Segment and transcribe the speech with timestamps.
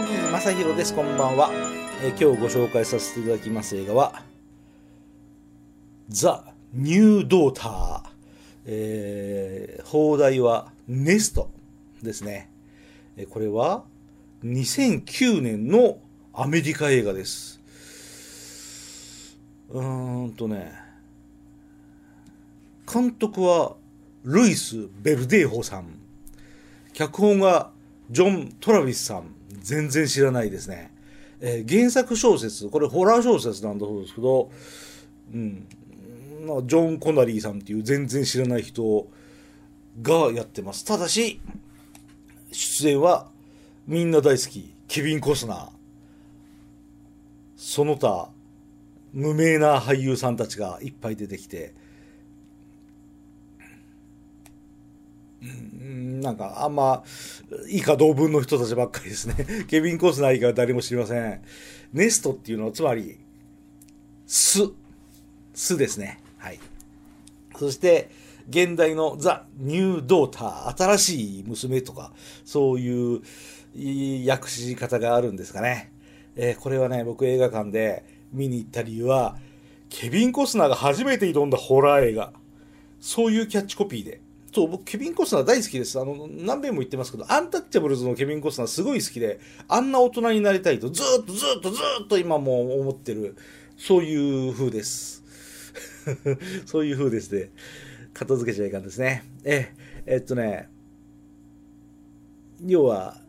[0.00, 0.94] 正弘です。
[0.94, 1.50] こんばんは、
[2.04, 4.22] えー今日ご紹介させていただきます映画は
[6.08, 8.02] ザ・ニュー・ドーター、
[8.66, 11.50] えー、放題はネスト
[12.00, 12.48] ですね、
[13.16, 13.82] えーこれは
[14.44, 15.98] 2009年の
[16.32, 17.58] アメリカ映画です。
[19.70, 20.74] うーんとね
[22.90, 23.74] 監督は
[24.22, 25.86] ルイス・ベルデーホさん。
[26.92, 27.72] 脚本が
[28.12, 29.37] ジョン・トラビスさん。
[29.60, 30.92] 全然知らないですね、
[31.40, 34.50] えー原作小説これホラー小説なんだそうですけど
[35.34, 35.66] うん。
[36.46, 39.06] まあジョン・コナリーさんっていう全然知らない人
[40.02, 40.84] がやってます。
[40.84, 41.40] ただし
[42.50, 43.28] 出演は
[43.86, 44.72] みんな大好き。
[44.88, 45.68] ケビン・コスナー
[47.56, 48.30] その他
[49.12, 51.74] 無名な俳優さんたちがいっぱい出てきて
[53.58, 53.66] うん
[55.40, 57.04] なんかあんま
[57.68, 59.36] 以下同文の人たちばっかりですね。
[59.68, 61.40] ケビン・コスナー以外は誰も知りません。
[61.92, 63.18] ネストっていうのはつまり
[64.26, 64.70] 巣
[65.54, 66.20] 巣ですね。
[66.38, 66.58] はい。
[67.56, 68.10] そして
[68.48, 72.12] 現代のザ・ニュー・ドーター新しい娘とか
[72.44, 73.22] そういう
[73.74, 75.92] いい訳し方があるんですかね、
[76.34, 79.38] えーこれはね僕映画館で見に行った理由は
[79.88, 82.32] ケビン・コスナーが初めて挑んだホラー映画。
[83.00, 84.20] そういうキャッチコピーで。
[84.52, 86.00] そう僕ケビン・コスナー大好きです。
[86.00, 93.36] あの何遍も言ってますけどアンタッチャブルズのケビン・コスナーすごい好きであんな大人になりたいとずっとずっとずっと今も思ってる
[93.76, 95.22] そういう風です。
[96.64, 97.50] そういう風ですね
[98.14, 99.24] 片付けちゃいかんですね。
[99.44, 99.74] え
[100.06, 100.70] えっとね
[102.64, 103.20] 要は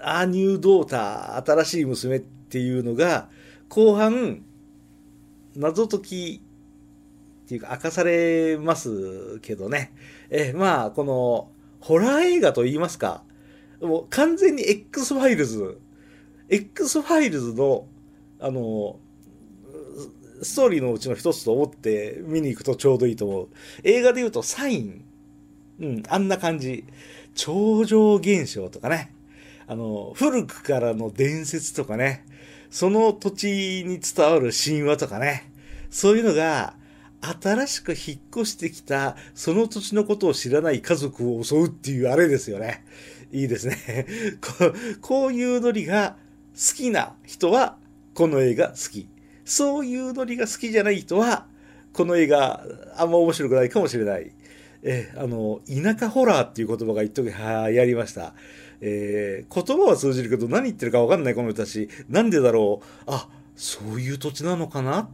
[0.00, 3.28] アーニュードーター新しい娘っていうのが
[3.68, 4.42] 後半
[5.54, 6.42] 謎解き
[7.44, 9.92] っていうか明かされますけどね。
[10.30, 11.50] えまあこの
[11.80, 13.22] ホラー映画と言いますか
[13.80, 15.80] もう完全に X ファイルズ
[16.48, 17.86] X ファイルズの
[18.40, 18.98] あの
[20.42, 23.48] ストーリーのうちの一つと思って見に行くとちょうどいいと思う。
[23.84, 25.04] 映画で言うとサイン。
[25.80, 26.84] うんあんな感じ。
[27.34, 29.14] 超常現象とかね。
[29.66, 32.26] あの、古くからの伝説とかね、
[32.70, 35.50] その土地に伝わる神話とかね、
[35.90, 36.74] そういうのが、
[37.22, 42.84] 新しく引っ越してきた、その土地のことを知らない家族を襲うっていうあれですよね。
[43.30, 44.06] いいですね。
[44.58, 46.16] こうこういうノリが
[46.54, 47.78] 好きな人は、
[48.14, 49.08] この映画好き。
[49.44, 51.46] そういうノリが好きじゃない人は、
[51.92, 52.66] この映画
[52.96, 54.32] あんま面白くないかもしれない。
[54.82, 58.34] えあの、田舎ホラーっていう言葉が一時はやりました。
[58.80, 61.88] えー言葉は通じるけど何言ってるか分かんないこの人たち。
[62.08, 62.84] なんでだろう。
[63.06, 65.08] あ、そういう土地なのかな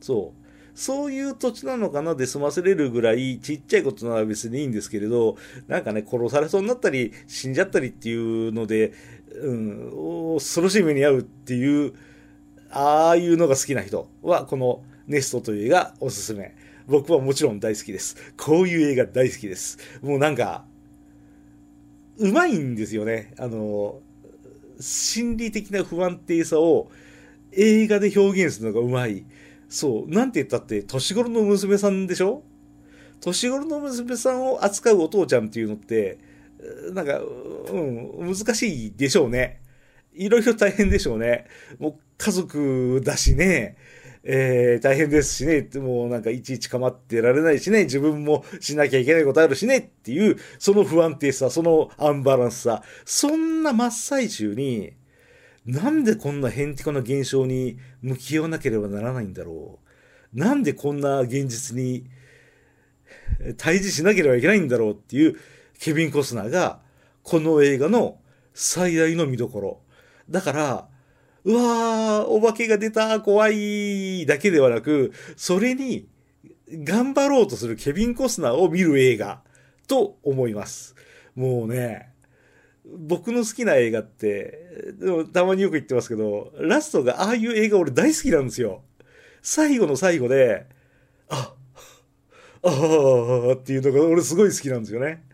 [0.00, 0.47] そう。
[0.78, 8.92] そういう土地なのかなで済ませれるぐらいちっちゃいことなら別にいいんですけれど、なんかね、殺されそうになったり死んじゃったりっていうので、
[9.42, 11.94] うん、恐ろしい目に遭うっていう、
[12.70, 16.54] ああいうのが好きな人は、このネストという映画おすすめ。
[16.86, 18.14] 僕はもちろん大好きです。
[18.36, 19.78] こういう映画大好きです。
[20.00, 20.64] もうなんか、
[22.18, 23.34] うまいんですよね。
[23.36, 23.98] あの、
[24.78, 26.88] 心理的な不安定さを
[27.50, 29.24] 映画で表現するのがうまい。
[29.68, 30.10] そう。
[30.10, 32.42] なんて言ったって、年頃の娘さんでしょ？
[33.20, 36.18] 年頃の娘さんを扱うお父ちゃんっていうのって、
[36.92, 39.60] なんか、うん、難しいでしょうね。
[40.14, 41.46] いろいろ大変でしょうね。
[41.78, 43.76] もう家族だしね。
[44.24, 45.68] えー大変ですしね。
[45.80, 47.84] もうなんかいちいち構ってられないしね。
[47.84, 49.78] 自分もしなきゃいけないことあるしね。
[49.78, 52.82] っていう、その不安定さ、そのアンバランスさ。
[53.04, 54.92] そんな真っ最中に、
[55.68, 59.78] なんでこんなヘンテコな現象に向き合わなければならないんだろ
[60.34, 60.38] う。
[60.38, 62.06] なんでこんな現実に
[63.58, 65.36] 対峙しなければいけないんだろうっていう
[65.78, 66.80] ケビン・コスナーが、
[67.22, 68.18] この映画の
[68.54, 69.80] 最大の見どころ。
[70.30, 70.88] だから、
[71.44, 76.08] うわー、お化けが出た、怖い、だけではなく、それに
[76.70, 79.42] 頑張ろうとするケビン・コスナーを見る映画
[79.86, 80.94] と思います。
[81.34, 82.14] もうね、
[82.96, 88.82] 僕の好きな映画って、でもたまによく言ってますけど、ラストがああいう映画俺大好きなんですよ。
[89.42, 90.66] 最後の最後で、
[91.28, 91.54] あ、
[92.62, 95.24] ああっていうのが俺すごい好きなんですよね。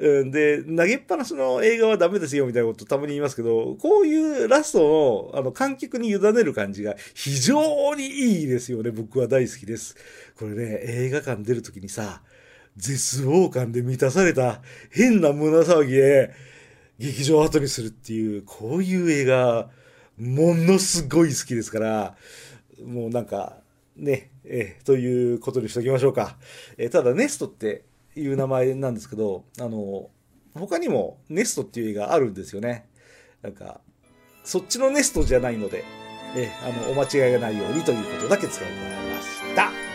[0.00, 8.90] で、投げっぱなしの映画はダメですよみたいなことたまに言いますけど、こういうラストのあの観客に委ねる感じが非常にいいですよね。
[8.90, 9.96] 僕は大好きです。
[10.38, 12.22] これね、映画館出るときにさ、
[12.76, 16.30] 絶望感で満たされた変な胸騒ぎで
[17.00, 19.70] 劇場を後にするっていう、こういう映画、
[20.18, 22.14] ものすごい好きですから、
[22.84, 23.56] もうなんか、
[23.96, 26.36] ね、え、ということにしときましょうか。
[26.76, 30.10] え、ただ、ネストっていう名前なんですけど、あの、
[30.54, 32.86] 他にもネストっていう映画あるんですよね。
[33.40, 33.80] なんか、
[34.44, 35.84] そっちのネストじゃないので、
[36.36, 39.89] え、あの、お間違いがないようにということだけ伝えてもらいました。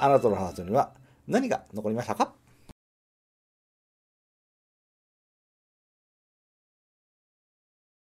[0.00, 0.92] あなたのハートには
[1.28, 2.39] 何が残りましたか？